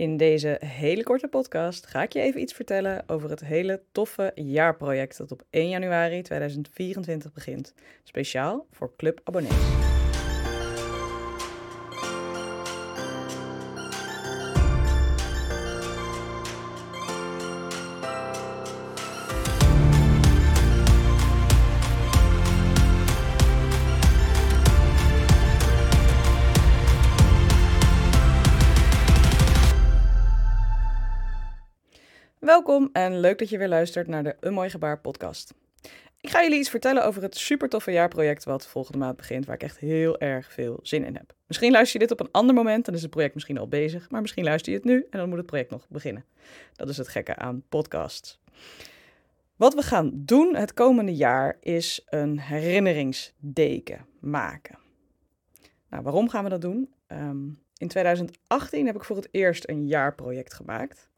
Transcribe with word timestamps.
In 0.00 0.16
deze 0.16 0.60
hele 0.64 1.02
korte 1.02 1.28
podcast 1.28 1.86
ga 1.86 2.02
ik 2.02 2.12
je 2.12 2.20
even 2.20 2.40
iets 2.40 2.52
vertellen 2.52 3.02
over 3.06 3.30
het 3.30 3.40
hele 3.40 3.82
toffe 3.92 4.32
jaarproject 4.34 5.18
dat 5.18 5.32
op 5.32 5.42
1 5.50 5.68
januari 5.68 6.22
2024 6.22 7.32
begint. 7.32 7.74
Speciaal 8.02 8.66
voor 8.70 8.92
Club 8.96 9.20
Welkom 32.50 32.90
en 32.92 33.20
leuk 33.20 33.38
dat 33.38 33.48
je 33.48 33.58
weer 33.58 33.68
luistert 33.68 34.06
naar 34.06 34.22
de 34.22 34.36
Een 34.40 34.52
Mooi 34.52 34.70
Gebaar 34.70 35.00
podcast. 35.00 35.54
Ik 36.20 36.30
ga 36.30 36.42
jullie 36.42 36.58
iets 36.58 36.70
vertellen 36.70 37.04
over 37.04 37.22
het 37.22 37.36
super 37.36 37.68
toffe 37.68 37.90
jaarproject 37.90 38.44
wat 38.44 38.66
volgende 38.66 38.98
maand 38.98 39.16
begint, 39.16 39.46
waar 39.46 39.54
ik 39.54 39.62
echt 39.62 39.78
heel 39.78 40.18
erg 40.18 40.52
veel 40.52 40.78
zin 40.82 41.04
in 41.04 41.14
heb. 41.14 41.34
Misschien 41.46 41.72
luister 41.72 42.00
je 42.00 42.06
dit 42.06 42.18
op 42.18 42.26
een 42.26 42.32
ander 42.32 42.54
moment, 42.54 42.84
dan 42.84 42.94
is 42.94 43.02
het 43.02 43.10
project 43.10 43.34
misschien 43.34 43.58
al 43.58 43.68
bezig, 43.68 44.10
maar 44.10 44.20
misschien 44.20 44.44
luister 44.44 44.72
je 44.72 44.78
het 44.78 44.86
nu 44.86 45.06
en 45.10 45.18
dan 45.18 45.28
moet 45.28 45.38
het 45.38 45.46
project 45.46 45.70
nog 45.70 45.86
beginnen. 45.88 46.24
Dat 46.72 46.88
is 46.88 46.96
het 46.96 47.08
gekke 47.08 47.36
aan 47.36 47.62
podcasts. 47.68 48.40
Wat 49.56 49.74
we 49.74 49.82
gaan 49.82 50.10
doen 50.14 50.54
het 50.54 50.74
komende 50.74 51.14
jaar 51.14 51.56
is 51.60 52.06
een 52.08 52.38
herinneringsdeken 52.38 54.06
maken. 54.20 54.78
Nou, 55.88 56.02
waarom 56.02 56.28
gaan 56.28 56.44
we 56.44 56.50
dat 56.50 56.60
doen? 56.60 56.94
Ehm, 57.06 57.48
in 57.76 57.88
2018 57.88 58.86
heb 58.86 58.96
ik 58.96 59.04
voor 59.04 59.16
het 59.16 59.28
eerst 59.30 59.68
een 59.68 59.86
jaarproject 59.86 60.54
gemaakt. 60.54 61.10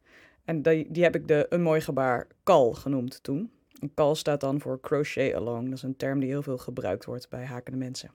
En 0.44 0.62
die, 0.62 0.86
die 0.90 1.02
heb 1.02 1.14
ik 1.14 1.28
de 1.28 1.46
Een 1.48 1.62
Mooi 1.62 1.80
Gebaar 1.80 2.26
KAL 2.42 2.72
genoemd 2.72 3.22
toen. 3.22 3.50
En 3.80 3.94
KAL 3.94 4.14
staat 4.14 4.40
dan 4.40 4.60
voor 4.60 4.80
Crochet 4.80 5.34
Along. 5.34 5.64
Dat 5.64 5.76
is 5.76 5.82
een 5.82 5.96
term 5.96 6.20
die 6.20 6.28
heel 6.28 6.42
veel 6.42 6.58
gebruikt 6.58 7.04
wordt 7.04 7.28
bij 7.28 7.44
hakende 7.44 7.78
mensen. 7.78 8.10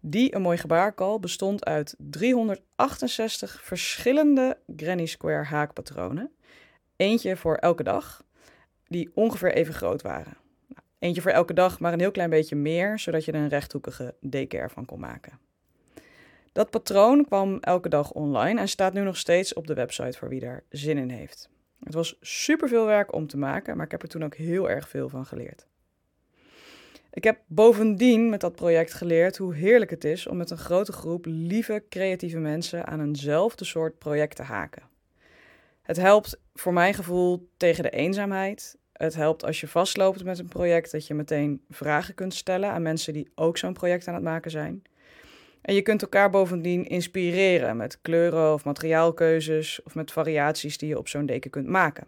Die 0.00 0.34
Een 0.34 0.42
Mooi 0.42 0.58
Gebaar 0.58 0.92
KAL 0.92 1.20
bestond 1.20 1.64
uit 1.64 1.94
368 1.98 3.62
verschillende 3.62 4.58
Granny 4.76 5.06
Square 5.06 5.44
haakpatronen. 5.44 6.30
Eentje 6.96 7.36
voor 7.36 7.54
elke 7.56 7.82
dag, 7.82 8.24
die 8.86 9.10
ongeveer 9.14 9.52
even 9.52 9.74
groot 9.74 10.02
waren. 10.02 10.36
Nou, 10.68 10.80
eentje 10.98 11.22
voor 11.22 11.30
elke 11.30 11.54
dag, 11.54 11.80
maar 11.80 11.92
een 11.92 12.00
heel 12.00 12.10
klein 12.10 12.30
beetje 12.30 12.56
meer, 12.56 12.98
zodat 12.98 13.24
je 13.24 13.32
er 13.32 13.40
een 13.40 13.48
rechthoekige 13.48 14.14
deken 14.20 14.58
ervan 14.58 14.84
kon 14.84 15.00
maken. 15.00 15.38
Dat 16.52 16.70
patroon 16.70 17.24
kwam 17.24 17.58
elke 17.60 17.88
dag 17.88 18.12
online 18.12 18.60
en 18.60 18.68
staat 18.68 18.92
nu 18.92 19.02
nog 19.02 19.16
steeds 19.16 19.54
op 19.54 19.66
de 19.66 19.74
website 19.74 20.18
voor 20.18 20.28
wie 20.28 20.40
daar 20.40 20.62
zin 20.68 20.98
in 20.98 21.10
heeft. 21.10 21.50
Het 21.84 21.94
was 21.94 22.16
super 22.20 22.68
veel 22.68 22.86
werk 22.86 23.14
om 23.14 23.26
te 23.26 23.36
maken, 23.36 23.76
maar 23.76 23.84
ik 23.84 23.90
heb 23.90 24.02
er 24.02 24.08
toen 24.08 24.24
ook 24.24 24.34
heel 24.34 24.70
erg 24.70 24.88
veel 24.88 25.08
van 25.08 25.26
geleerd. 25.26 25.66
Ik 27.12 27.24
heb 27.24 27.38
bovendien 27.46 28.28
met 28.28 28.40
dat 28.40 28.54
project 28.54 28.94
geleerd 28.94 29.36
hoe 29.36 29.54
heerlijk 29.54 29.90
het 29.90 30.04
is 30.04 30.26
om 30.26 30.36
met 30.36 30.50
een 30.50 30.58
grote 30.58 30.92
groep 30.92 31.24
lieve, 31.28 31.84
creatieve 31.88 32.38
mensen 32.38 32.86
aan 32.86 33.00
eenzelfde 33.00 33.64
soort 33.64 33.98
project 33.98 34.36
te 34.36 34.42
haken. 34.42 34.82
Het 35.82 35.96
helpt 35.96 36.40
voor 36.54 36.72
mijn 36.72 36.94
gevoel 36.94 37.48
tegen 37.56 37.82
de 37.82 37.90
eenzaamheid. 37.90 38.76
Het 38.92 39.14
helpt 39.14 39.44
als 39.44 39.60
je 39.60 39.68
vastloopt 39.68 40.24
met 40.24 40.38
een 40.38 40.48
project 40.48 40.90
dat 40.90 41.06
je 41.06 41.14
meteen 41.14 41.64
vragen 41.70 42.14
kunt 42.14 42.34
stellen 42.34 42.70
aan 42.70 42.82
mensen 42.82 43.12
die 43.12 43.30
ook 43.34 43.58
zo'n 43.58 43.72
project 43.72 44.08
aan 44.08 44.14
het 44.14 44.22
maken 44.22 44.50
zijn. 44.50 44.82
En 45.62 45.74
je 45.74 45.82
kunt 45.82 46.02
elkaar 46.02 46.30
bovendien 46.30 46.86
inspireren 46.86 47.76
met 47.76 48.00
kleuren 48.00 48.52
of 48.52 48.64
materiaalkeuzes 48.64 49.82
of 49.82 49.94
met 49.94 50.12
variaties 50.12 50.78
die 50.78 50.88
je 50.88 50.98
op 50.98 51.08
zo'n 51.08 51.26
deken 51.26 51.50
kunt 51.50 51.66
maken. 51.66 52.06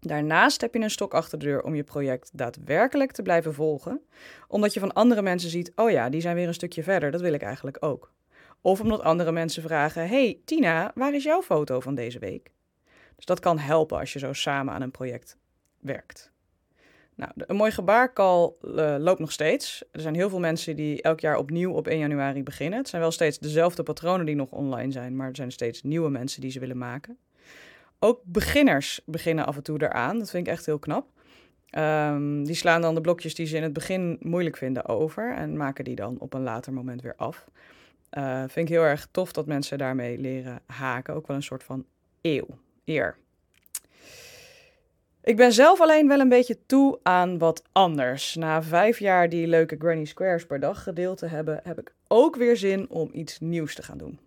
Daarnaast 0.00 0.60
heb 0.60 0.74
je 0.74 0.80
een 0.80 0.90
stok 0.90 1.14
achter 1.14 1.38
de 1.38 1.44
deur 1.44 1.62
om 1.62 1.74
je 1.74 1.84
project 1.84 2.30
daadwerkelijk 2.32 3.12
te 3.12 3.22
blijven 3.22 3.54
volgen, 3.54 4.00
omdat 4.48 4.74
je 4.74 4.80
van 4.80 4.92
andere 4.92 5.22
mensen 5.22 5.50
ziet: 5.50 5.72
oh 5.74 5.90
ja, 5.90 6.08
die 6.08 6.20
zijn 6.20 6.34
weer 6.34 6.46
een 6.46 6.54
stukje 6.54 6.82
verder, 6.82 7.10
dat 7.10 7.20
wil 7.20 7.32
ik 7.32 7.42
eigenlijk 7.42 7.76
ook. 7.80 8.12
Of 8.60 8.80
omdat 8.80 9.02
andere 9.02 9.32
mensen 9.32 9.62
vragen: 9.62 10.08
hey 10.08 10.40
Tina, 10.44 10.92
waar 10.94 11.14
is 11.14 11.22
jouw 11.22 11.42
foto 11.42 11.80
van 11.80 11.94
deze 11.94 12.18
week? 12.18 12.50
Dus 13.16 13.24
dat 13.24 13.40
kan 13.40 13.58
helpen 13.58 13.98
als 13.98 14.12
je 14.12 14.18
zo 14.18 14.32
samen 14.32 14.74
aan 14.74 14.82
een 14.82 14.90
project 14.90 15.36
werkt. 15.80 16.31
Nou, 17.22 17.32
een 17.36 17.56
mooi 17.56 17.70
gebaarkal 17.70 18.58
uh, 18.64 18.96
loopt 18.98 19.20
nog 19.20 19.32
steeds. 19.32 19.84
Er 19.92 20.00
zijn 20.00 20.14
heel 20.14 20.28
veel 20.28 20.40
mensen 20.40 20.76
die 20.76 21.02
elk 21.02 21.20
jaar 21.20 21.36
opnieuw 21.36 21.72
op 21.72 21.86
1 21.86 21.98
januari 21.98 22.42
beginnen. 22.42 22.78
Het 22.78 22.88
zijn 22.88 23.02
wel 23.02 23.10
steeds 23.10 23.38
dezelfde 23.38 23.82
patronen 23.82 24.26
die 24.26 24.34
nog 24.34 24.50
online 24.50 24.92
zijn, 24.92 25.16
maar 25.16 25.28
er 25.28 25.36
zijn 25.36 25.52
steeds 25.52 25.82
nieuwe 25.82 26.10
mensen 26.10 26.40
die 26.40 26.50
ze 26.50 26.60
willen 26.60 26.78
maken. 26.78 27.18
Ook 27.98 28.20
beginners 28.24 29.00
beginnen 29.06 29.46
af 29.46 29.56
en 29.56 29.62
toe 29.62 29.82
eraan. 29.82 30.18
Dat 30.18 30.30
vind 30.30 30.46
ik 30.46 30.52
echt 30.52 30.66
heel 30.66 30.78
knap. 30.78 31.06
Um, 31.78 32.44
die 32.44 32.54
slaan 32.54 32.80
dan 32.80 32.94
de 32.94 33.00
blokjes 33.00 33.34
die 33.34 33.46
ze 33.46 33.56
in 33.56 33.62
het 33.62 33.72
begin 33.72 34.16
moeilijk 34.20 34.56
vinden 34.56 34.86
over 34.86 35.34
en 35.34 35.56
maken 35.56 35.84
die 35.84 35.94
dan 35.94 36.18
op 36.18 36.34
een 36.34 36.42
later 36.42 36.72
moment 36.72 37.02
weer 37.02 37.16
af. 37.16 37.46
Uh, 38.18 38.38
vind 38.38 38.68
ik 38.68 38.74
heel 38.74 38.82
erg 38.82 39.08
tof 39.10 39.32
dat 39.32 39.46
mensen 39.46 39.78
daarmee 39.78 40.18
leren 40.18 40.60
haken. 40.66 41.14
Ook 41.14 41.26
wel 41.26 41.36
een 41.36 41.42
soort 41.42 41.64
van 41.64 41.84
eeuw, 42.20 42.46
eer. 42.84 43.16
Ik 45.24 45.36
ben 45.36 45.52
zelf 45.52 45.80
alleen 45.80 46.08
wel 46.08 46.20
een 46.20 46.28
beetje 46.28 46.66
toe 46.66 46.98
aan 47.02 47.38
wat 47.38 47.62
anders. 47.72 48.34
Na 48.34 48.62
vijf 48.62 48.98
jaar 48.98 49.28
die 49.28 49.46
leuke 49.46 49.76
Granny 49.78 50.04
Squares 50.04 50.46
per 50.46 50.60
dag 50.60 50.82
gedeeld 50.82 51.18
te 51.18 51.26
hebben, 51.26 51.60
heb 51.64 51.78
ik 51.78 51.94
ook 52.08 52.36
weer 52.36 52.56
zin 52.56 52.90
om 52.90 53.10
iets 53.12 53.40
nieuws 53.40 53.74
te 53.74 53.82
gaan 53.82 53.98
doen. 53.98 54.18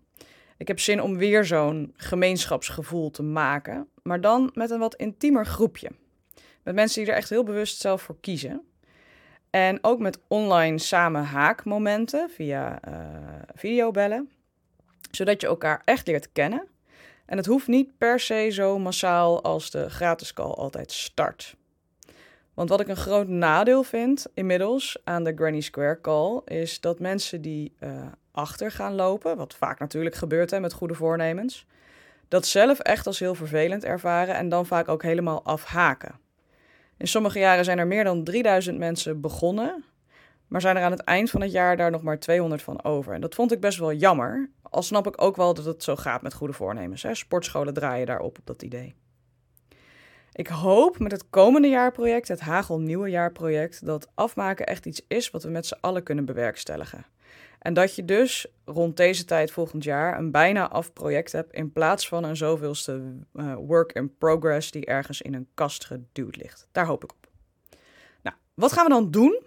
Ik 0.56 0.68
heb 0.68 0.80
zin 0.80 1.02
om 1.02 1.16
weer 1.16 1.44
zo'n 1.44 1.92
gemeenschapsgevoel 1.96 3.10
te 3.10 3.22
maken, 3.22 3.88
maar 4.02 4.20
dan 4.20 4.50
met 4.54 4.70
een 4.70 4.78
wat 4.78 4.94
intiemer 4.94 5.46
groepje. 5.46 5.90
Met 6.62 6.74
mensen 6.74 7.02
die 7.02 7.12
er 7.12 7.18
echt 7.18 7.30
heel 7.30 7.44
bewust 7.44 7.80
zelf 7.80 8.02
voor 8.02 8.20
kiezen. 8.20 8.62
En 9.50 9.78
ook 9.82 9.98
met 9.98 10.18
online 10.28 10.78
samen 10.78 11.24
haakmomenten 11.24 12.30
via 12.30 12.88
uh, 12.88 12.94
videobellen, 13.54 14.30
zodat 15.10 15.40
je 15.40 15.46
elkaar 15.46 15.82
echt 15.84 16.06
leert 16.06 16.32
kennen 16.32 16.68
en 17.26 17.36
het 17.36 17.46
hoeft 17.46 17.66
niet 17.66 17.98
per 17.98 18.20
se 18.20 18.48
zo 18.50 18.78
massaal 18.78 19.42
als 19.42 19.70
de 19.70 19.90
gratis 19.90 20.32
call 20.32 20.50
altijd 20.50 20.92
start. 20.92 21.56
Want 22.54 22.68
wat 22.68 22.80
ik 22.80 22.88
een 22.88 22.96
groot 22.96 23.28
nadeel 23.28 23.82
vind 23.82 24.26
inmiddels 24.34 24.98
aan 25.04 25.24
de 25.24 25.32
Granny 25.34 25.60
Square 25.60 26.00
call 26.00 26.40
is 26.44 26.80
dat 26.80 26.98
mensen 26.98 27.42
die 27.42 27.72
uh, 27.80 27.90
achter 28.32 28.70
gaan 28.70 28.94
lopen, 28.94 29.36
wat 29.36 29.54
vaak 29.54 29.78
natuurlijk 29.78 30.14
gebeurt 30.14 30.50
hè, 30.50 30.60
met 30.60 30.72
goede 30.72 30.94
voornemens, 30.94 31.66
dat 32.28 32.46
zelf 32.46 32.78
echt 32.78 33.06
als 33.06 33.18
heel 33.18 33.34
vervelend 33.34 33.84
ervaren 33.84 34.34
en 34.34 34.48
dan 34.48 34.66
vaak 34.66 34.88
ook 34.88 35.02
helemaal 35.02 35.44
afhaken. 35.44 36.18
In 36.96 37.08
sommige 37.08 37.38
jaren 37.38 37.64
zijn 37.64 37.78
er 37.78 37.86
meer 37.86 38.04
dan 38.04 38.24
3000 38.24 38.78
mensen 38.78 39.20
begonnen, 39.20 39.84
maar 40.46 40.60
zijn 40.60 40.76
er 40.76 40.82
aan 40.82 40.90
het 40.90 41.04
eind 41.04 41.30
van 41.30 41.40
het 41.40 41.52
jaar 41.52 41.76
daar 41.76 41.90
nog 41.90 42.02
maar 42.02 42.18
200 42.18 42.62
van 42.62 42.84
over. 42.84 43.14
En 43.14 43.20
dat 43.20 43.34
vond 43.34 43.52
ik 43.52 43.60
best 43.60 43.78
wel 43.78 43.92
jammer, 43.92 44.50
al 44.76 44.82
snap 44.82 45.06
ik 45.06 45.22
ook 45.22 45.36
wel 45.36 45.54
dat 45.54 45.64
het 45.64 45.82
zo 45.82 45.96
gaat 45.96 46.22
met 46.22 46.34
goede 46.34 46.52
voornemens. 46.52 47.02
Hè? 47.02 47.14
Sportscholen 47.14 47.74
draaien 47.74 48.06
daarop 48.06 48.38
op 48.38 48.46
dat 48.46 48.62
idee. 48.62 48.94
Ik 50.32 50.46
hoop 50.46 50.98
met 50.98 51.12
het 51.12 51.30
komende 51.30 51.68
jaarproject, 51.68 52.28
het 52.28 52.40
Hagel 52.40 52.80
Nieuwe 52.80 53.08
Jaarproject, 53.08 53.86
dat 53.86 54.10
afmaken 54.14 54.66
echt 54.66 54.86
iets 54.86 55.02
is 55.08 55.30
wat 55.30 55.42
we 55.42 55.50
met 55.50 55.66
z'n 55.66 55.78
allen 55.80 56.02
kunnen 56.02 56.24
bewerkstelligen. 56.24 57.06
En 57.58 57.74
dat 57.74 57.94
je 57.94 58.04
dus 58.04 58.46
rond 58.64 58.96
deze 58.96 59.24
tijd 59.24 59.50
volgend 59.50 59.84
jaar 59.84 60.18
een 60.18 60.30
bijna 60.30 60.68
af 60.68 60.92
project 60.92 61.32
hebt 61.32 61.52
in 61.52 61.72
plaats 61.72 62.08
van 62.08 62.24
een 62.24 62.36
zoveelste 62.36 63.18
uh, 63.32 63.54
work 63.54 63.92
in 63.92 64.16
progress 64.16 64.70
die 64.70 64.86
ergens 64.86 65.22
in 65.22 65.34
een 65.34 65.48
kast 65.54 65.84
geduwd 65.84 66.36
ligt. 66.36 66.68
Daar 66.72 66.86
hoop 66.86 67.04
ik 67.04 67.12
op. 67.12 67.28
Nou, 68.22 68.36
wat 68.54 68.72
gaan 68.72 68.84
we 68.84 68.90
dan 68.90 69.10
doen? 69.10 69.40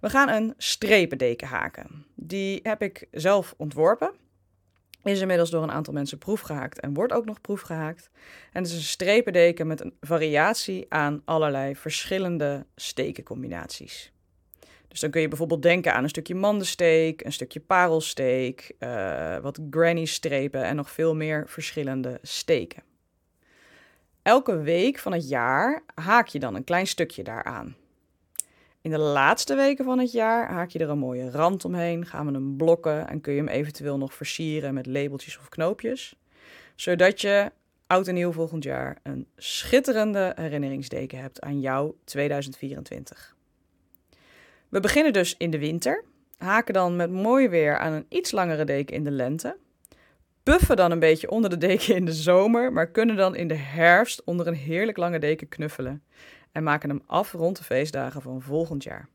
We 0.00 0.10
gaan 0.10 0.28
een 0.28 0.54
strependeken 0.56 1.48
haken. 1.48 2.06
Die 2.14 2.60
heb 2.62 2.82
ik 2.82 3.08
zelf 3.10 3.54
ontworpen 3.56 4.24
is 5.08 5.20
inmiddels 5.20 5.50
door 5.50 5.62
een 5.62 5.70
aantal 5.70 5.92
mensen 5.92 6.18
proefgehaakt 6.18 6.80
en 6.80 6.94
wordt 6.94 7.12
ook 7.12 7.24
nog 7.24 7.40
proefgehaakt. 7.40 8.10
En 8.52 8.62
het 8.62 8.70
is 8.70 8.76
een 8.76 8.82
strependeken 8.82 9.66
met 9.66 9.80
een 9.80 9.96
variatie 10.00 10.86
aan 10.88 11.22
allerlei 11.24 11.76
verschillende 11.76 12.66
stekencombinaties. 12.76 14.12
Dus 14.88 15.00
dan 15.00 15.10
kun 15.10 15.20
je 15.20 15.28
bijvoorbeeld 15.28 15.62
denken 15.62 15.94
aan 15.94 16.02
een 16.02 16.08
stukje 16.08 16.34
mandensteek, 16.34 17.24
een 17.24 17.32
stukje 17.32 17.60
parelsteek, 17.60 18.74
uh, 18.78 19.38
wat 19.38 19.60
granny 19.70 20.04
strepen 20.04 20.64
en 20.64 20.76
nog 20.76 20.90
veel 20.90 21.14
meer 21.14 21.44
verschillende 21.48 22.18
steken. 22.22 22.82
Elke 24.22 24.60
week 24.60 24.98
van 24.98 25.12
het 25.12 25.28
jaar 25.28 25.82
haak 25.94 26.26
je 26.26 26.38
dan 26.38 26.54
een 26.54 26.64
klein 26.64 26.86
stukje 26.86 27.22
daaraan. 27.22 27.76
In 28.86 28.92
de 28.92 28.98
laatste 28.98 29.54
weken 29.54 29.84
van 29.84 29.98
het 29.98 30.12
jaar 30.12 30.50
haak 30.50 30.70
je 30.70 30.78
er 30.78 30.88
een 30.88 30.98
mooie 30.98 31.30
rand 31.30 31.64
omheen, 31.64 32.06
gaan 32.06 32.26
we 32.26 32.32
hem 32.32 32.56
blokken 32.56 33.08
en 33.08 33.20
kun 33.20 33.32
je 33.32 33.38
hem 33.38 33.48
eventueel 33.48 33.98
nog 33.98 34.14
versieren 34.14 34.74
met 34.74 34.86
labeltjes 34.86 35.38
of 35.38 35.48
knoopjes. 35.48 36.14
Zodat 36.74 37.20
je 37.20 37.52
oud 37.86 38.08
en 38.08 38.14
nieuw 38.14 38.32
volgend 38.32 38.64
jaar 38.64 38.98
een 39.02 39.26
schitterende 39.36 40.32
herinneringsdeken 40.36 41.18
hebt 41.18 41.40
aan 41.40 41.60
jouw 41.60 41.96
2024. 42.04 43.36
We 44.68 44.80
beginnen 44.80 45.12
dus 45.12 45.34
in 45.36 45.50
de 45.50 45.58
winter, 45.58 46.04
haken 46.36 46.74
dan 46.74 46.96
met 46.96 47.10
mooi 47.10 47.48
weer 47.48 47.78
aan 47.78 47.92
een 47.92 48.06
iets 48.08 48.30
langere 48.30 48.64
deken 48.64 48.94
in 48.94 49.04
de 49.04 49.10
lente. 49.10 49.56
puffen 50.42 50.76
dan 50.76 50.90
een 50.90 50.98
beetje 50.98 51.30
onder 51.30 51.50
de 51.50 51.58
deken 51.58 51.94
in 51.94 52.04
de 52.04 52.12
zomer, 52.12 52.72
maar 52.72 52.90
kunnen 52.90 53.16
dan 53.16 53.34
in 53.34 53.48
de 53.48 53.54
herfst 53.54 54.24
onder 54.24 54.46
een 54.46 54.54
heerlijk 54.54 54.96
lange 54.96 55.18
deken 55.18 55.48
knuffelen 55.48 56.02
en 56.56 56.62
maken 56.62 56.88
hem 56.88 57.02
af 57.06 57.32
rond 57.32 57.56
de 57.56 57.64
feestdagen 57.64 58.22
van 58.22 58.42
volgend 58.42 58.82
jaar. 58.82 59.08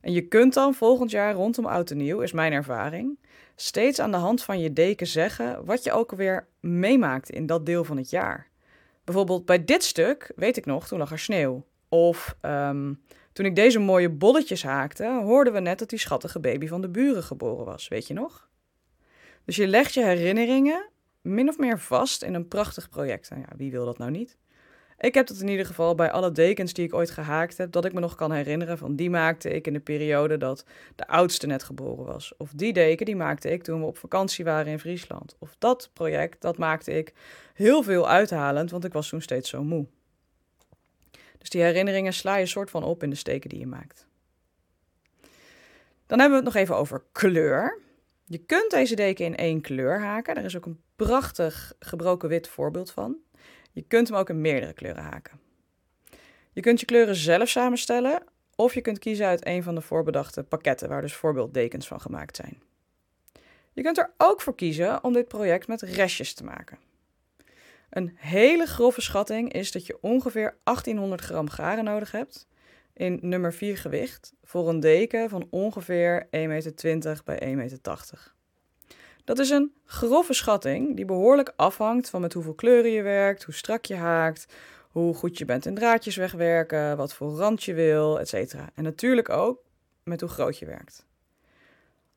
En 0.00 0.12
je 0.12 0.28
kunt 0.28 0.54
dan 0.54 0.74
volgend 0.74 1.10
jaar 1.10 1.34
rondom 1.34 1.66
oud 1.66 1.90
en 1.90 1.96
nieuw, 1.96 2.20
is 2.20 2.32
mijn 2.32 2.52
ervaring, 2.52 3.18
steeds 3.56 3.98
aan 3.98 4.10
de 4.10 4.16
hand 4.16 4.42
van 4.42 4.60
je 4.60 4.72
deken 4.72 5.06
zeggen 5.06 5.64
wat 5.64 5.84
je 5.84 5.92
ook 5.92 6.10
alweer 6.10 6.46
meemaakt 6.60 7.30
in 7.30 7.46
dat 7.46 7.66
deel 7.66 7.84
van 7.84 7.96
het 7.96 8.10
jaar. 8.10 8.48
Bijvoorbeeld 9.04 9.44
bij 9.44 9.64
dit 9.64 9.84
stuk, 9.84 10.32
weet 10.36 10.56
ik 10.56 10.66
nog, 10.66 10.86
toen 10.86 10.98
lag 10.98 11.10
er 11.10 11.18
sneeuw. 11.18 11.64
Of 11.88 12.36
ehm, 12.40 12.94
toen 13.32 13.46
ik 13.46 13.56
deze 13.56 13.78
mooie 13.78 14.10
bolletjes 14.10 14.62
haakte, 14.62 15.20
hoorden 15.22 15.52
we 15.52 15.60
net 15.60 15.78
dat 15.78 15.90
die 15.90 15.98
schattige 15.98 16.40
baby 16.40 16.66
van 16.66 16.80
de 16.80 16.88
buren 16.88 17.22
geboren 17.22 17.64
was, 17.64 17.88
weet 17.88 18.06
je 18.06 18.14
nog? 18.14 18.48
Dus 19.44 19.56
je 19.56 19.66
legt 19.66 19.94
je 19.94 20.04
herinneringen 20.04 20.88
min 21.20 21.48
of 21.48 21.58
meer 21.58 21.78
vast 21.78 22.22
in 22.22 22.34
een 22.34 22.48
prachtig 22.48 22.88
project. 22.88 23.30
Nou 23.30 23.42
ja, 23.42 23.56
wie 23.56 23.70
wil 23.70 23.84
dat 23.84 23.98
nou 23.98 24.10
niet? 24.10 24.36
Ik 24.98 25.14
heb 25.14 25.28
het 25.28 25.40
in 25.40 25.48
ieder 25.48 25.66
geval 25.66 25.94
bij 25.94 26.10
alle 26.10 26.32
dekens 26.32 26.72
die 26.72 26.84
ik 26.84 26.94
ooit 26.94 27.10
gehaakt 27.10 27.56
heb, 27.56 27.72
dat 27.72 27.84
ik 27.84 27.92
me 27.92 28.00
nog 28.00 28.14
kan 28.14 28.32
herinneren 28.32 28.78
van 28.78 28.96
die 28.96 29.10
maakte 29.10 29.50
ik 29.50 29.66
in 29.66 29.72
de 29.72 29.80
periode 29.80 30.36
dat 30.36 30.64
de 30.94 31.08
oudste 31.08 31.46
net 31.46 31.62
geboren 31.62 32.04
was. 32.04 32.36
Of 32.36 32.50
die 32.54 32.72
deken 32.72 33.06
die 33.06 33.16
maakte 33.16 33.50
ik 33.50 33.62
toen 33.62 33.80
we 33.80 33.86
op 33.86 33.98
vakantie 33.98 34.44
waren 34.44 34.72
in 34.72 34.78
Friesland. 34.78 35.36
Of 35.38 35.54
dat 35.58 35.90
project, 35.92 36.42
dat 36.42 36.58
maakte 36.58 36.92
ik 36.92 37.12
heel 37.54 37.82
veel 37.82 38.08
uithalend, 38.08 38.70
want 38.70 38.84
ik 38.84 38.92
was 38.92 39.08
toen 39.08 39.22
steeds 39.22 39.50
zo 39.50 39.62
moe. 39.62 39.86
Dus 41.38 41.50
die 41.50 41.62
herinneringen 41.62 42.12
sla 42.12 42.36
je 42.36 42.46
soort 42.46 42.70
van 42.70 42.84
op 42.84 43.02
in 43.02 43.10
de 43.10 43.16
steken 43.16 43.48
die 43.48 43.58
je 43.58 43.66
maakt. 43.66 44.06
Dan 46.06 46.18
hebben 46.18 46.38
we 46.38 46.44
het 46.44 46.54
nog 46.54 46.62
even 46.62 46.76
over 46.76 47.04
kleur. 47.12 47.78
Je 48.24 48.38
kunt 48.38 48.70
deze 48.70 48.94
deken 48.94 49.24
in 49.24 49.36
één 49.36 49.60
kleur 49.60 50.00
haken. 50.00 50.36
Er 50.36 50.44
is 50.44 50.56
ook 50.56 50.66
een 50.66 50.80
prachtig 50.96 51.74
gebroken 51.78 52.28
wit 52.28 52.48
voorbeeld 52.48 52.90
van. 52.90 53.16
Je 53.76 53.84
kunt 53.88 54.08
hem 54.08 54.16
ook 54.16 54.28
in 54.28 54.40
meerdere 54.40 54.72
kleuren 54.72 55.02
haken. 55.02 55.40
Je 56.52 56.60
kunt 56.60 56.80
je 56.80 56.86
kleuren 56.86 57.16
zelf 57.16 57.48
samenstellen 57.48 58.22
of 58.54 58.74
je 58.74 58.80
kunt 58.80 58.98
kiezen 58.98 59.26
uit 59.26 59.46
een 59.46 59.62
van 59.62 59.74
de 59.74 59.80
voorbedachte 59.80 60.42
pakketten 60.42 60.88
waar 60.88 61.00
dus 61.00 61.14
voorbeelddekens 61.14 61.86
van 61.86 62.00
gemaakt 62.00 62.36
zijn. 62.36 62.62
Je 63.72 63.82
kunt 63.82 63.98
er 63.98 64.10
ook 64.16 64.40
voor 64.40 64.54
kiezen 64.54 65.04
om 65.04 65.12
dit 65.12 65.28
project 65.28 65.68
met 65.68 65.82
restjes 65.82 66.34
te 66.34 66.44
maken. 66.44 66.78
Een 67.90 68.12
hele 68.16 68.66
grove 68.66 69.00
schatting 69.00 69.52
is 69.52 69.72
dat 69.72 69.86
je 69.86 69.98
ongeveer 70.00 70.56
1800 70.62 71.20
gram 71.20 71.48
garen 71.48 71.84
nodig 71.84 72.10
hebt 72.10 72.48
in 72.92 73.18
nummer 73.22 73.52
4 73.52 73.76
gewicht 73.76 74.32
voor 74.42 74.68
een 74.68 74.80
deken 74.80 75.28
van 75.28 75.46
ongeveer 75.50 76.24
1,20 76.24 76.30
meter 76.30 77.20
bij 77.24 77.40
1,80 77.40 77.54
meter. 77.54 78.34
Dat 79.26 79.38
is 79.38 79.50
een 79.50 79.72
grove 79.84 80.32
schatting 80.32 80.96
die 80.96 81.04
behoorlijk 81.04 81.52
afhangt 81.56 82.10
van 82.10 82.20
met 82.20 82.32
hoeveel 82.32 82.54
kleuren 82.54 82.90
je 82.90 83.02
werkt, 83.02 83.44
hoe 83.44 83.54
strak 83.54 83.84
je 83.84 83.94
haakt, 83.94 84.46
hoe 84.90 85.14
goed 85.14 85.38
je 85.38 85.44
bent 85.44 85.66
in 85.66 85.74
draadjes 85.74 86.16
wegwerken, 86.16 86.96
wat 86.96 87.14
voor 87.14 87.36
rand 87.36 87.64
je 87.64 87.74
wil, 87.74 88.20
etc. 88.20 88.54
En 88.74 88.82
natuurlijk 88.82 89.28
ook 89.28 89.58
met 90.02 90.20
hoe 90.20 90.30
groot 90.30 90.58
je 90.58 90.66
werkt. 90.66 91.06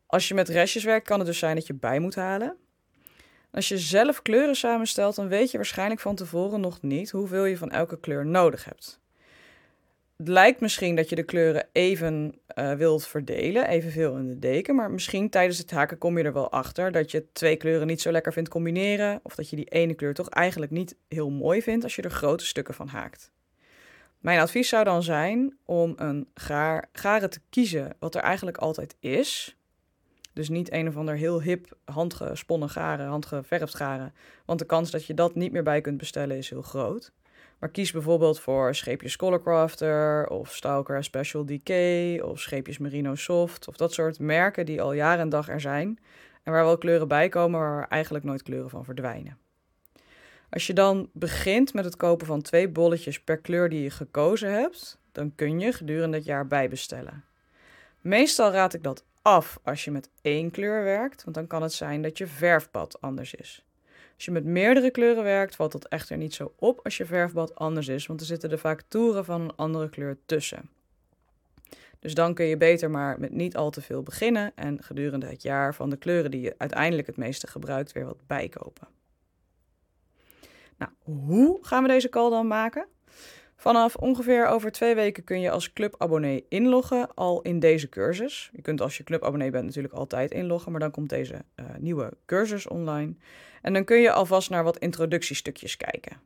Als 0.05 0.27
je 0.27 0.33
met 0.33 0.49
restjes 0.49 0.83
werkt, 0.83 1.07
kan 1.07 1.17
het 1.17 1.27
dus 1.27 1.39
zijn 1.39 1.55
dat 1.55 1.67
je 1.67 1.73
bij 1.73 1.99
moet 1.99 2.15
halen. 2.15 2.55
Als 3.51 3.67
je 3.67 3.77
zelf 3.77 4.21
kleuren 4.21 4.55
samenstelt, 4.55 5.15
dan 5.15 5.27
weet 5.27 5.51
je 5.51 5.57
waarschijnlijk 5.57 6.01
van 6.01 6.15
tevoren 6.15 6.61
nog 6.61 6.81
niet 6.81 7.11
hoeveel 7.11 7.45
je 7.45 7.57
van 7.57 7.71
elke 7.71 7.99
kleur 7.99 8.25
nodig 8.25 8.65
hebt 8.65 8.99
het 10.19 10.27
lijkt 10.27 10.61
misschien 10.61 10.95
dat 10.95 11.09
je 11.09 11.15
de 11.15 11.23
kleuren 11.23 11.67
even 11.71 12.39
uh, 12.55 12.73
wilt 12.73 13.07
verdelen, 13.07 13.67
evenveel 13.67 14.15
in 14.15 14.27
de 14.27 14.39
deken. 14.39 14.75
Maar 14.75 14.91
misschien 14.91 15.29
tijdens 15.29 15.57
het 15.57 15.71
haken 15.71 15.97
kom 15.97 16.17
je 16.17 16.23
er 16.23 16.33
wel 16.33 16.51
achter 16.51 16.91
dat 16.91 17.11
je 17.11 17.31
twee 17.31 17.55
kleuren 17.55 17.87
niet 17.87 18.01
zo 18.01 18.11
lekker 18.11 18.33
vindt 18.33 18.49
combineren. 18.49 19.19
Of 19.23 19.35
dat 19.35 19.49
je 19.49 19.55
die 19.55 19.69
ene 19.69 19.93
kleur 19.93 20.13
toch 20.13 20.29
eigenlijk 20.29 20.71
niet 20.71 20.95
heel 21.07 21.29
mooi 21.29 21.61
vindt 21.61 21.83
als 21.83 21.95
je 21.95 22.01
er 22.01 22.11
grote 22.11 22.45
stukken 22.45 22.73
van 22.73 22.87
haakt. 22.87 23.31
Mijn 24.19 24.39
advies 24.39 24.69
zou 24.69 24.83
dan 24.83 25.03
zijn 25.03 25.57
om 25.65 25.93
een 25.95 26.27
gaar, 26.33 26.89
garen 26.93 27.29
te 27.29 27.41
kiezen 27.49 27.95
wat 27.99 28.15
er 28.15 28.21
eigenlijk 28.21 28.57
altijd 28.57 28.95
is. 28.99 29.57
Dus 30.33 30.49
niet 30.49 30.73
een 30.73 30.87
of 30.87 30.97
ander 30.97 31.15
heel 31.15 31.41
hip 31.41 31.77
handgesponnen 31.85 32.69
garen, 32.69 33.07
handgeverfd 33.07 33.75
garen. 33.75 34.13
Want 34.45 34.59
de 34.59 34.65
kans 34.65 34.91
dat 34.91 35.05
je 35.05 35.13
dat 35.13 35.35
niet 35.35 35.51
meer 35.51 35.63
bij 35.63 35.81
kunt 35.81 35.97
bestellen 35.97 36.37
is 36.37 36.49
heel 36.49 36.61
groot. 36.61 37.11
Maar 37.59 37.69
kies 37.69 37.91
bijvoorbeeld 37.91 38.39
voor 38.39 38.75
scheepjes 38.75 39.15
Colorcrafter 39.15 40.27
of 40.27 40.55
Stalker 40.55 41.03
Special 41.03 41.45
Decay 41.45 42.19
of 42.19 42.39
scheepjes 42.39 42.77
Merino 42.77 43.15
Soft 43.15 43.67
of 43.67 43.75
dat 43.75 43.93
soort 43.93 44.19
merken 44.19 44.65
die 44.65 44.81
al 44.81 44.93
jaren 44.93 45.19
en 45.19 45.29
dag 45.29 45.49
er 45.49 45.61
zijn 45.61 45.99
en 46.43 46.51
waar 46.51 46.63
wel 46.63 46.77
kleuren 46.77 47.07
bij 47.07 47.29
komen, 47.29 47.59
waar 47.59 47.87
eigenlijk 47.87 48.25
nooit 48.25 48.43
kleuren 48.43 48.69
van 48.69 48.85
verdwijnen. 48.85 49.37
Als 50.49 50.67
je 50.67 50.73
dan 50.73 51.09
begint 51.13 51.73
met 51.73 51.85
het 51.85 51.95
kopen 51.95 52.27
van 52.27 52.41
twee 52.41 52.69
bolletjes 52.69 53.19
per 53.19 53.37
kleur 53.37 53.69
die 53.69 53.83
je 53.83 53.89
gekozen 53.89 54.51
hebt, 54.51 54.99
dan 55.11 55.35
kun 55.35 55.59
je 55.59 55.73
gedurende 55.73 56.17
het 56.17 56.25
jaar 56.25 56.47
bijbestellen. 56.47 57.23
Meestal 58.01 58.51
raad 58.51 58.73
ik 58.73 58.83
dat 58.83 59.05
af 59.21 59.59
als 59.63 59.83
je 59.83 59.91
met 59.91 60.09
één 60.21 60.51
kleur 60.51 60.83
werkt, 60.83 61.23
want 61.23 61.35
dan 61.35 61.47
kan 61.47 61.61
het 61.61 61.73
zijn 61.73 62.01
dat 62.01 62.17
je 62.17 62.27
verfpad 62.27 63.01
anders 63.01 63.33
is. 63.33 63.63
Als 64.19 64.27
je 64.27 64.33
met 64.33 64.45
meerdere 64.45 64.91
kleuren 64.91 65.23
werkt, 65.23 65.55
valt 65.55 65.71
dat 65.71 65.87
echter 65.87 66.17
niet 66.17 66.33
zo 66.33 66.53
op 66.55 66.79
als 66.83 66.97
je 66.97 67.05
verfbad 67.05 67.55
anders 67.55 67.87
is, 67.87 68.07
want 68.07 68.19
er 68.19 68.25
zitten 68.25 68.51
er 68.51 68.59
vaak 68.59 68.81
toeren 68.87 69.25
van 69.25 69.41
een 69.41 69.55
andere 69.55 69.89
kleur 69.89 70.17
tussen. 70.25 70.69
Dus 71.99 72.13
dan 72.13 72.33
kun 72.33 72.45
je 72.45 72.57
beter 72.57 72.89
maar 72.89 73.19
met 73.19 73.31
niet 73.31 73.55
al 73.55 73.69
te 73.69 73.81
veel 73.81 74.03
beginnen 74.03 74.51
en 74.55 74.83
gedurende 74.83 75.25
het 75.25 75.41
jaar 75.41 75.75
van 75.75 75.89
de 75.89 75.97
kleuren 75.97 76.31
die 76.31 76.41
je 76.41 76.55
uiteindelijk 76.57 77.07
het 77.07 77.17
meeste 77.17 77.47
gebruikt 77.47 77.91
weer 77.91 78.05
wat 78.05 78.27
bijkopen. 78.27 78.87
Nou, 80.77 80.91
hoe 80.99 81.57
gaan 81.61 81.81
we 81.81 81.89
deze 81.89 82.09
call 82.09 82.29
dan 82.29 82.47
maken? 82.47 82.87
Vanaf 83.59 83.95
ongeveer 83.95 84.47
over 84.47 84.71
twee 84.71 84.95
weken 84.95 85.23
kun 85.23 85.41
je 85.41 85.51
als 85.51 85.73
clubabonnee 85.73 86.45
inloggen 86.49 87.13
al 87.15 87.41
in 87.41 87.59
deze 87.59 87.89
cursus. 87.89 88.49
Je 88.53 88.61
kunt 88.61 88.81
als 88.81 88.97
je 88.97 89.03
clubabonnee 89.03 89.49
bent 89.49 89.65
natuurlijk 89.65 89.93
altijd 89.93 90.31
inloggen, 90.31 90.71
maar 90.71 90.79
dan 90.79 90.91
komt 90.91 91.09
deze 91.09 91.33
uh, 91.33 91.65
nieuwe 91.77 92.11
cursus 92.25 92.67
online. 92.67 93.13
En 93.61 93.73
dan 93.73 93.83
kun 93.83 94.01
je 94.01 94.11
alvast 94.11 94.49
naar 94.49 94.63
wat 94.63 94.77
introductiestukjes 94.77 95.77
kijken. 95.77 96.17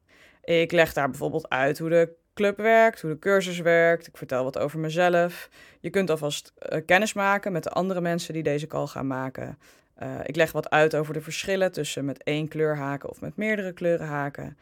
Ik 0.44 0.72
leg 0.72 0.94
daar 0.94 1.10
bijvoorbeeld 1.10 1.50
uit 1.50 1.80
hoe 1.80 1.90
de 1.90 2.14
club 2.34 2.58
werkt, 2.58 3.02
hoe 3.02 3.12
de 3.12 3.20
cursus 3.20 3.60
werkt. 3.60 4.08
Ik 4.08 4.18
vertel 4.18 4.44
wat 4.44 4.58
over 4.60 4.80
mezelf. 4.80 5.50
Je 5.80 5.90
kunt 5.90 6.10
alvast 6.10 6.54
uh, 6.70 6.80
kennis 6.86 7.14
maken 7.14 7.52
met 7.52 7.64
de 7.64 7.70
andere 7.70 8.02
mensen 8.02 8.34
die 8.34 8.44
deze 8.44 8.68
call 8.68 8.88
gaan 8.88 9.08
maken. 9.08 9.58
Uh, 10.04 10.20
ik 10.24 10.36
leg 10.36 10.52
wat 10.52 10.70
uit 10.70 10.96
over 10.96 11.14
de 11.14 11.22
verschillen 11.22 11.72
tussen 11.72 12.06
met 12.06 12.24
één 12.24 12.48
kleur 12.48 12.78
haken 12.78 13.10
of 13.10 13.22
met 13.22 13.38
meerdere 13.38 13.74
kleuren 13.74 14.08
haken. 14.08 14.58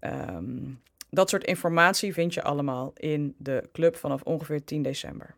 Um, 0.00 0.80
dat 1.10 1.30
soort 1.30 1.44
informatie 1.44 2.12
vind 2.12 2.34
je 2.34 2.42
allemaal 2.42 2.92
in 2.94 3.34
de 3.38 3.68
club 3.72 3.96
vanaf 3.96 4.22
ongeveer 4.22 4.64
10 4.64 4.82
december. 4.82 5.34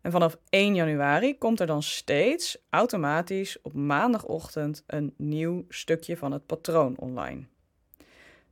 En 0.00 0.10
vanaf 0.10 0.38
1 0.48 0.74
januari 0.74 1.38
komt 1.38 1.60
er 1.60 1.66
dan 1.66 1.82
steeds 1.82 2.58
automatisch 2.70 3.62
op 3.62 3.72
maandagochtend 3.72 4.82
een 4.86 5.14
nieuw 5.16 5.64
stukje 5.68 6.16
van 6.16 6.32
het 6.32 6.46
patroon 6.46 6.98
online. 6.98 7.44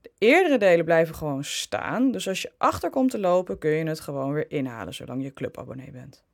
De 0.02 0.10
eerdere 0.18 0.58
delen 0.58 0.84
blijven 0.84 1.14
gewoon 1.14 1.44
staan, 1.44 2.10
dus 2.10 2.28
als 2.28 2.42
je 2.42 2.52
achter 2.58 2.90
komt 2.90 3.10
te 3.10 3.18
lopen 3.18 3.58
kun 3.58 3.70
je 3.70 3.84
het 3.84 4.00
gewoon 4.00 4.32
weer 4.32 4.50
inhalen 4.50 4.94
zolang 4.94 5.22
je 5.22 5.32
clubabonnee 5.32 5.90
bent. 5.90 6.27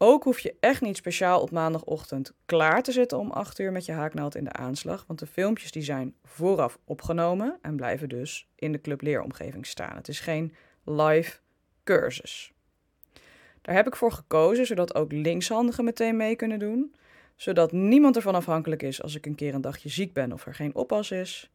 Ook 0.00 0.24
hoef 0.24 0.38
je 0.38 0.56
echt 0.60 0.80
niet 0.80 0.96
speciaal 0.96 1.40
op 1.40 1.50
maandagochtend 1.50 2.32
klaar 2.46 2.82
te 2.82 2.92
zitten 2.92 3.18
om 3.18 3.30
8 3.30 3.58
uur 3.58 3.72
met 3.72 3.84
je 3.84 3.92
haaknaald 3.92 4.34
in 4.34 4.44
de 4.44 4.52
aanslag, 4.52 5.04
want 5.06 5.18
de 5.18 5.26
filmpjes 5.26 5.72
die 5.72 5.82
zijn 5.82 6.14
vooraf 6.24 6.78
opgenomen 6.84 7.58
en 7.62 7.76
blijven 7.76 8.08
dus 8.08 8.48
in 8.54 8.72
de 8.72 8.80
club 8.80 9.00
leeromgeving 9.00 9.66
staan. 9.66 9.96
Het 9.96 10.08
is 10.08 10.20
geen 10.20 10.54
live 10.84 11.38
cursus. 11.84 12.52
Daar 13.62 13.74
heb 13.74 13.86
ik 13.86 13.96
voor 13.96 14.12
gekozen 14.12 14.66
zodat 14.66 14.94
ook 14.94 15.12
linkshandigen 15.12 15.84
meteen 15.84 16.16
mee 16.16 16.36
kunnen 16.36 16.58
doen, 16.58 16.94
zodat 17.36 17.72
niemand 17.72 18.16
ervan 18.16 18.34
afhankelijk 18.34 18.82
is 18.82 19.02
als 19.02 19.14
ik 19.14 19.26
een 19.26 19.34
keer 19.34 19.54
een 19.54 19.60
dagje 19.60 19.88
ziek 19.88 20.12
ben 20.12 20.32
of 20.32 20.46
er 20.46 20.54
geen 20.54 20.74
oppas 20.74 21.10
is. 21.10 21.50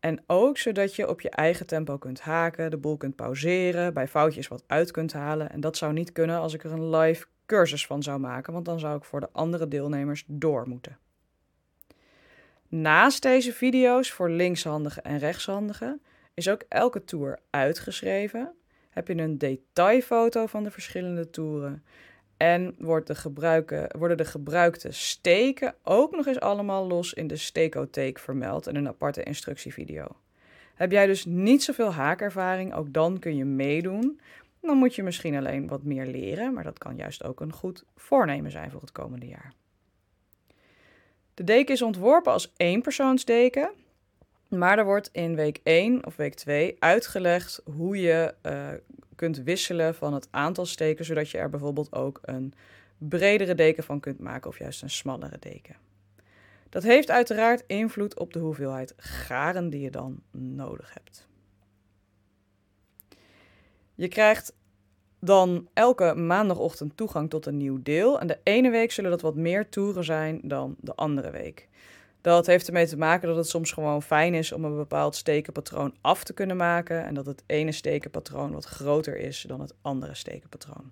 En 0.00 0.22
ook 0.26 0.58
zodat 0.58 0.96
je 0.96 1.08
op 1.08 1.20
je 1.20 1.30
eigen 1.30 1.66
tempo 1.66 1.96
kunt 1.98 2.20
haken, 2.20 2.70
de 2.70 2.76
boel 2.76 2.96
kunt 2.96 3.16
pauzeren, 3.16 3.94
bij 3.94 4.08
foutjes 4.08 4.48
wat 4.48 4.64
uit 4.66 4.90
kunt 4.90 5.12
halen. 5.12 5.50
En 5.50 5.60
dat 5.60 5.76
zou 5.76 5.92
niet 5.92 6.12
kunnen 6.12 6.38
als 6.38 6.54
ik 6.54 6.64
er 6.64 6.72
een 6.72 6.90
live 6.90 7.26
cursus 7.46 7.86
van 7.86 8.02
zou 8.02 8.18
maken, 8.18 8.52
want 8.52 8.64
dan 8.64 8.78
zou 8.78 8.96
ik 8.96 9.04
voor 9.04 9.20
de 9.20 9.28
andere 9.32 9.68
deelnemers 9.68 10.24
door 10.26 10.68
moeten. 10.68 10.98
Naast 12.68 13.22
deze 13.22 13.52
video's 13.52 14.10
voor 14.12 14.30
linkshandigen 14.30 15.04
en 15.04 15.18
rechtshandigen 15.18 16.00
is 16.34 16.48
ook 16.48 16.62
elke 16.68 17.04
toer 17.04 17.38
uitgeschreven. 17.50 18.52
Heb 18.90 19.08
je 19.08 19.16
een 19.16 19.38
detailfoto 19.38 20.46
van 20.46 20.62
de 20.62 20.70
verschillende 20.70 21.30
toeren 21.30 21.84
en 22.36 22.74
wordt 22.78 23.06
de 23.06 23.88
worden 23.98 24.16
de 24.16 24.24
gebruikte 24.24 24.92
steken 24.92 25.74
ook 25.82 26.16
nog 26.16 26.26
eens 26.26 26.40
allemaal 26.40 26.86
los 26.86 27.14
in 27.14 27.26
de 27.26 27.36
steekotheek 27.36 28.18
vermeld 28.18 28.66
in 28.66 28.76
een 28.76 28.88
aparte 28.88 29.22
instructievideo. 29.22 30.06
Heb 30.74 30.90
jij 30.90 31.06
dus 31.06 31.24
niet 31.24 31.62
zoveel 31.62 31.92
haakervaring, 31.92 32.74
ook 32.74 32.92
dan 32.92 33.18
kun 33.18 33.36
je 33.36 33.44
meedoen. 33.44 34.20
Dan 34.66 34.76
moet 34.76 34.94
je 34.94 35.02
misschien 35.02 35.36
alleen 35.36 35.68
wat 35.68 35.82
meer 35.82 36.06
leren, 36.06 36.52
maar 36.52 36.64
dat 36.64 36.78
kan 36.78 36.96
juist 36.96 37.24
ook 37.24 37.40
een 37.40 37.52
goed 37.52 37.84
voornemen 37.96 38.50
zijn 38.50 38.70
voor 38.70 38.80
het 38.80 38.92
komende 38.92 39.26
jaar. 39.26 39.52
De 41.34 41.44
deken 41.44 41.74
is 41.74 41.82
ontworpen 41.82 42.32
als 42.32 42.52
éénpersoonsdeken, 42.56 43.70
maar 44.48 44.78
er 44.78 44.84
wordt 44.84 45.08
in 45.12 45.34
week 45.34 45.60
1 45.62 46.06
of 46.06 46.16
week 46.16 46.34
2 46.34 46.76
uitgelegd 46.78 47.60
hoe 47.76 48.00
je 48.00 48.34
uh, 48.42 48.68
kunt 49.14 49.42
wisselen 49.42 49.94
van 49.94 50.14
het 50.14 50.28
aantal 50.30 50.66
steken, 50.66 51.04
zodat 51.04 51.30
je 51.30 51.38
er 51.38 51.50
bijvoorbeeld 51.50 51.92
ook 51.92 52.18
een 52.22 52.54
bredere 52.98 53.54
deken 53.54 53.84
van 53.84 54.00
kunt 54.00 54.18
maken 54.18 54.50
of 54.50 54.58
juist 54.58 54.82
een 54.82 54.90
smallere 54.90 55.38
deken. 55.38 55.76
Dat 56.68 56.82
heeft 56.82 57.10
uiteraard 57.10 57.64
invloed 57.66 58.18
op 58.18 58.32
de 58.32 58.38
hoeveelheid 58.38 58.94
garen 58.96 59.70
die 59.70 59.80
je 59.80 59.90
dan 59.90 60.22
nodig 60.30 60.94
hebt. 60.94 61.28
Je 63.96 64.08
krijgt 64.08 64.54
dan 65.20 65.68
elke 65.72 66.14
maandagochtend 66.14 66.96
toegang 66.96 67.30
tot 67.30 67.46
een 67.46 67.56
nieuw 67.56 67.82
deel. 67.82 68.20
En 68.20 68.26
de 68.26 68.38
ene 68.42 68.70
week 68.70 68.92
zullen 68.92 69.10
dat 69.10 69.20
wat 69.20 69.34
meer 69.34 69.68
toeren 69.68 70.04
zijn 70.04 70.40
dan 70.42 70.76
de 70.80 70.94
andere 70.94 71.30
week. 71.30 71.68
Dat 72.20 72.46
heeft 72.46 72.66
ermee 72.66 72.86
te 72.86 72.96
maken 72.96 73.28
dat 73.28 73.36
het 73.36 73.48
soms 73.48 73.72
gewoon 73.72 74.02
fijn 74.02 74.34
is 74.34 74.52
om 74.52 74.64
een 74.64 74.76
bepaald 74.76 75.16
stekenpatroon 75.16 75.94
af 76.00 76.24
te 76.24 76.32
kunnen 76.32 76.56
maken. 76.56 77.04
En 77.04 77.14
dat 77.14 77.26
het 77.26 77.42
ene 77.46 77.72
stekenpatroon 77.72 78.52
wat 78.52 78.64
groter 78.64 79.16
is 79.16 79.44
dan 79.48 79.60
het 79.60 79.74
andere 79.82 80.14
stekenpatroon. 80.14 80.90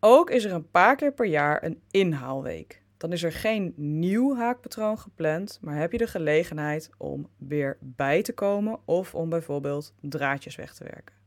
Ook 0.00 0.30
is 0.30 0.44
er 0.44 0.52
een 0.52 0.70
paar 0.70 0.96
keer 0.96 1.12
per 1.12 1.26
jaar 1.26 1.64
een 1.64 1.80
inhaalweek. 1.90 2.82
Dan 2.96 3.12
is 3.12 3.22
er 3.22 3.32
geen 3.32 3.72
nieuw 3.76 4.36
haakpatroon 4.36 4.98
gepland, 4.98 5.58
maar 5.60 5.76
heb 5.76 5.92
je 5.92 5.98
de 5.98 6.06
gelegenheid 6.06 6.90
om 6.98 7.28
weer 7.36 7.76
bij 7.80 8.22
te 8.22 8.32
komen 8.32 8.78
of 8.84 9.14
om 9.14 9.28
bijvoorbeeld 9.28 9.92
draadjes 10.00 10.56
weg 10.56 10.74
te 10.74 10.84
werken. 10.84 11.19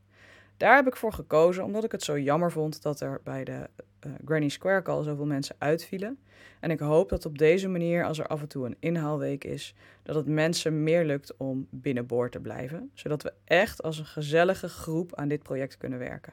Daar 0.56 0.76
heb 0.76 0.86
ik 0.86 0.96
voor 0.96 1.12
gekozen 1.12 1.64
omdat 1.64 1.84
ik 1.84 1.92
het 1.92 2.02
zo 2.02 2.18
jammer 2.18 2.52
vond 2.52 2.82
dat 2.82 3.00
er 3.00 3.20
bij 3.24 3.44
de 3.44 3.68
uh, 4.06 4.12
Granny 4.24 4.48
Square 4.48 4.82
Call 4.82 5.02
zoveel 5.02 5.26
mensen 5.26 5.56
uitvielen. 5.58 6.18
En 6.60 6.70
ik 6.70 6.78
hoop 6.78 7.08
dat 7.08 7.26
op 7.26 7.38
deze 7.38 7.68
manier, 7.68 8.04
als 8.04 8.18
er 8.18 8.26
af 8.26 8.40
en 8.40 8.48
toe 8.48 8.66
een 8.66 8.76
inhaalweek 8.78 9.44
is, 9.44 9.74
dat 10.02 10.14
het 10.14 10.26
mensen 10.26 10.82
meer 10.82 11.04
lukt 11.04 11.36
om 11.36 11.66
binnenboord 11.70 12.32
te 12.32 12.40
blijven. 12.40 12.90
Zodat 12.94 13.22
we 13.22 13.32
echt 13.44 13.82
als 13.82 13.98
een 13.98 14.06
gezellige 14.06 14.68
groep 14.68 15.14
aan 15.14 15.28
dit 15.28 15.42
project 15.42 15.76
kunnen 15.76 15.98
werken. 15.98 16.32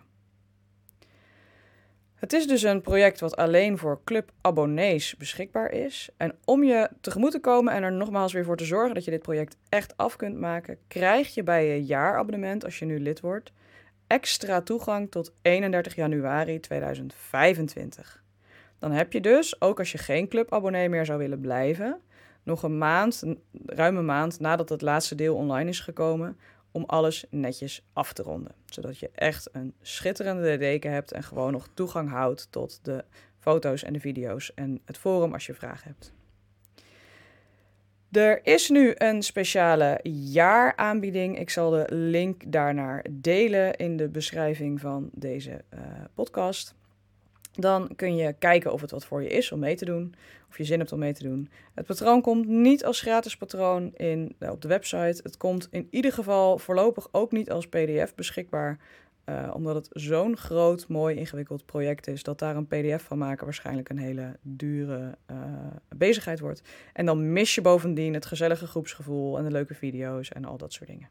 Het 2.15 2.33
is 2.33 2.47
dus 2.47 2.63
een 2.63 2.81
project 2.81 3.19
wat 3.19 3.35
alleen 3.35 3.77
voor 3.77 4.01
clubabonnees 4.03 5.17
beschikbaar 5.17 5.71
is. 5.71 6.09
En 6.17 6.35
om 6.45 6.63
je 6.63 6.89
tegemoet 7.01 7.31
te 7.31 7.39
komen 7.39 7.73
en 7.73 7.83
er 7.83 7.91
nogmaals 7.91 8.33
weer 8.33 8.45
voor 8.45 8.57
te 8.57 8.65
zorgen 8.65 8.93
dat 8.93 9.05
je 9.05 9.11
dit 9.11 9.21
project 9.21 9.57
echt 9.69 9.97
af 9.97 10.15
kunt 10.15 10.39
maken, 10.39 10.77
krijg 10.87 11.33
je 11.33 11.43
bij 11.43 11.67
je 11.67 11.85
jaarabonnement, 11.85 12.63
als 12.63 12.79
je 12.79 12.85
nu 12.85 12.99
lid 12.99 13.19
wordt, 13.19 13.51
extra 14.11 14.61
toegang 14.61 15.11
tot 15.11 15.33
31 15.41 15.95
januari 15.95 16.59
2025. 16.59 18.23
Dan 18.79 18.91
heb 18.91 19.13
je 19.13 19.21
dus, 19.21 19.61
ook 19.61 19.79
als 19.79 19.91
je 19.91 19.97
geen 19.97 20.27
clubabonnee 20.27 20.89
meer 20.89 21.05
zou 21.05 21.19
willen 21.19 21.39
blijven, 21.39 22.01
nog 22.43 22.63
een 22.63 22.77
maand, 22.77 23.21
een 23.21 23.41
ruime 23.65 24.01
maand 24.01 24.39
nadat 24.39 24.69
het 24.69 24.81
laatste 24.81 25.15
deel 25.15 25.35
online 25.35 25.69
is 25.69 25.79
gekomen, 25.79 26.37
om 26.71 26.83
alles 26.85 27.25
netjes 27.29 27.83
af 27.93 28.13
te 28.13 28.23
ronden. 28.23 28.55
Zodat 28.65 28.99
je 28.99 29.09
echt 29.15 29.49
een 29.51 29.73
schitterende 29.81 30.57
deken 30.57 30.91
hebt 30.91 31.11
en 31.11 31.23
gewoon 31.23 31.51
nog 31.51 31.67
toegang 31.73 32.09
houdt 32.09 32.47
tot 32.49 32.79
de 32.81 33.03
foto's 33.39 33.83
en 33.83 33.93
de 33.93 33.99
video's 33.99 34.53
en 34.53 34.81
het 34.85 34.97
forum 34.97 35.33
als 35.33 35.45
je 35.45 35.53
vragen 35.53 35.87
hebt. 35.87 36.13
Er 38.11 38.39
is 38.43 38.69
nu 38.69 38.93
een 38.97 39.21
speciale 39.21 39.99
jaaraanbieding. 40.31 41.39
Ik 41.39 41.49
zal 41.49 41.69
de 41.69 41.85
link 41.89 42.51
daarnaar 42.51 43.05
delen 43.11 43.75
in 43.75 43.97
de 43.97 44.07
beschrijving 44.07 44.79
van 44.79 45.09
deze 45.13 45.61
uh, 45.73 45.79
podcast. 46.13 46.75
Dan 47.53 47.95
kun 47.95 48.15
je 48.15 48.35
kijken 48.39 48.73
of 48.73 48.81
het 48.81 48.91
wat 48.91 49.05
voor 49.05 49.23
je 49.23 49.29
is 49.29 49.51
om 49.51 49.59
mee 49.59 49.75
te 49.75 49.85
doen. 49.85 50.13
Of 50.49 50.57
je 50.57 50.63
zin 50.63 50.79
hebt 50.79 50.91
om 50.91 50.99
mee 50.99 51.13
te 51.13 51.23
doen. 51.23 51.49
Het 51.73 51.85
patroon 51.85 52.21
komt 52.21 52.47
niet 52.47 52.85
als 52.85 53.01
gratis 53.01 53.37
patroon 53.37 53.91
in, 53.95 54.35
eh, 54.39 54.51
op 54.51 54.61
de 54.61 54.67
website. 54.67 55.19
Het 55.23 55.37
komt 55.37 55.67
in 55.71 55.87
ieder 55.89 56.13
geval 56.13 56.57
voorlopig 56.57 57.07
ook 57.11 57.31
niet 57.31 57.51
als 57.51 57.67
PDF 57.67 58.15
beschikbaar. 58.15 58.77
Uh, 59.25 59.51
omdat 59.53 59.75
het 59.75 59.87
zo'n 59.89 60.37
groot, 60.37 60.87
mooi, 60.87 61.15
ingewikkeld 61.15 61.65
project 61.65 62.07
is, 62.07 62.23
dat 62.23 62.39
daar 62.39 62.55
een 62.55 62.67
PDF 62.67 63.03
van 63.03 63.17
maken 63.17 63.45
waarschijnlijk 63.45 63.89
een 63.89 63.97
hele 63.97 64.37
dure 64.41 65.17
uh, 65.31 65.37
bezigheid 65.95 66.39
wordt. 66.39 66.61
En 66.93 67.05
dan 67.05 67.33
mis 67.33 67.55
je 67.55 67.61
bovendien 67.61 68.13
het 68.13 68.25
gezellige 68.25 68.67
groepsgevoel 68.67 69.37
en 69.37 69.43
de 69.43 69.51
leuke 69.51 69.73
video's 69.73 70.31
en 70.31 70.45
al 70.45 70.57
dat 70.57 70.73
soort 70.73 70.89
dingen. 70.89 71.09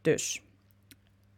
Dus 0.00 0.42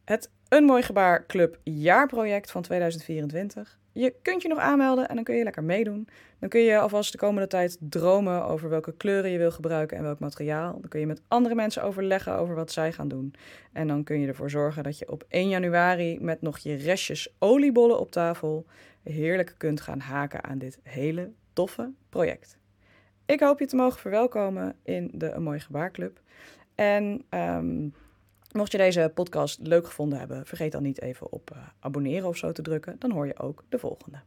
het 0.05 0.31
Een 0.55 0.65
Mooi 0.65 0.83
Gebaar 0.83 1.27
Club 1.27 1.59
jaarproject 1.63 2.51
van 2.51 2.63
2024 2.63 3.79
je 3.93 4.15
kunt 4.23 4.43
je 4.43 4.49
nog 4.49 4.59
aanmelden 4.59 5.09
en 5.09 5.15
dan 5.15 5.25
kun 5.25 5.35
je 5.37 5.45
lekker 5.45 5.65
meedoen. 5.65 6.09
Dan 6.39 6.49
kun 6.49 6.61
je 6.61 6.79
alvast 6.79 7.13
de 7.13 7.19
komende 7.19 7.49
tijd 7.49 7.77
dromen 7.81 8.45
over 8.45 8.69
welke 8.69 8.97
kleuren 8.97 9.31
je 9.31 9.39
wil 9.39 9.51
gebruiken 9.51 9.97
en 9.97 10.03
welk 10.03 10.19
materiaal. 10.19 10.73
Dan 10.81 10.89
kun 10.89 11.01
je 11.01 11.07
met 11.07 11.23
andere 11.29 11.55
mensen 11.55 11.83
overleggen 11.83 12.37
over 12.37 12.55
wat 12.55 12.73
zij 12.73 12.93
gaan 12.93 13.09
doen. 13.09 13.35
En 13.73 13.89
dan 13.89 14.05
kun 14.05 14.21
je 14.21 14.27
ervoor 14.27 14.51
zorgen 14.51 14.83
dat 14.83 14.99
je 14.99 15.11
op 15.11 15.25
1 15.29 15.49
januari 15.49 16.19
met 16.21 16.43
nog 16.43 16.59
je 16.59 16.75
restjes 16.75 17.35
oliebollen 17.39 17.99
op 17.99 18.11
tafel 18.11 18.67
heerlijk 19.03 19.55
kunt 19.59 19.81
gaan 19.81 20.01
haken 20.01 20.45
aan 20.45 20.59
dit 20.59 20.79
hele 20.83 21.31
toffe 21.53 21.93
project. 22.09 22.59
Ik 23.27 23.41
hoop 23.41 23.59
je 23.59 23.67
te 23.67 23.77
mogen 23.77 24.01
verwelkomen 24.01 24.77
in 24.83 25.11
de 25.15 25.31
Een 25.31 25.43
Mooi 25.43 25.61
Gebaarclub. 25.61 26.21
En 26.75 27.25
um, 27.31 27.95
Mocht 28.57 28.73
je 28.73 28.79
deze 28.79 29.11
podcast 29.15 29.59
leuk 29.63 29.87
gevonden 29.87 30.19
hebben, 30.19 30.47
vergeet 30.47 30.73
dan 30.73 30.83
niet 30.83 31.01
even 31.01 31.33
op 31.33 31.51
uh, 31.53 31.59
abonneren 31.81 32.29
of 32.29 32.37
zo 32.37 32.53
te 32.53 32.63
drukken. 32.63 32.97
Dan 32.99 33.11
hoor 33.11 33.27
je 33.27 33.39
ook 33.39 33.65
de 33.69 33.79
volgende. 33.79 34.19